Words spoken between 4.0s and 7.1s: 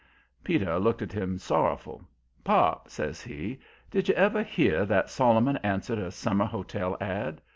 you ever hear that Solomon answered a summer hotel